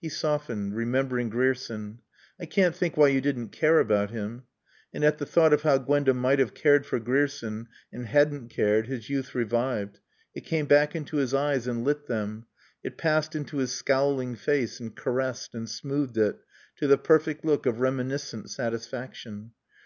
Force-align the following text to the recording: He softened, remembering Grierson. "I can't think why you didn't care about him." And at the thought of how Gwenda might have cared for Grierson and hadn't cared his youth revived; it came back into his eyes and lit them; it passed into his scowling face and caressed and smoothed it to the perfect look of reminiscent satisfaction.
He 0.00 0.08
softened, 0.08 0.74
remembering 0.74 1.28
Grierson. 1.28 1.98
"I 2.40 2.46
can't 2.46 2.74
think 2.74 2.96
why 2.96 3.08
you 3.08 3.20
didn't 3.20 3.50
care 3.50 3.80
about 3.80 4.08
him." 4.08 4.44
And 4.94 5.04
at 5.04 5.18
the 5.18 5.26
thought 5.26 5.52
of 5.52 5.60
how 5.60 5.76
Gwenda 5.76 6.14
might 6.14 6.38
have 6.38 6.54
cared 6.54 6.86
for 6.86 6.98
Grierson 6.98 7.68
and 7.92 8.06
hadn't 8.06 8.48
cared 8.48 8.86
his 8.86 9.10
youth 9.10 9.34
revived; 9.34 10.00
it 10.34 10.46
came 10.46 10.64
back 10.64 10.96
into 10.96 11.18
his 11.18 11.34
eyes 11.34 11.66
and 11.66 11.84
lit 11.84 12.06
them; 12.06 12.46
it 12.82 12.96
passed 12.96 13.36
into 13.36 13.58
his 13.58 13.72
scowling 13.72 14.36
face 14.36 14.80
and 14.80 14.96
caressed 14.96 15.54
and 15.54 15.68
smoothed 15.68 16.16
it 16.16 16.38
to 16.76 16.86
the 16.86 16.96
perfect 16.96 17.44
look 17.44 17.66
of 17.66 17.78
reminiscent 17.78 18.48
satisfaction. 18.48 19.50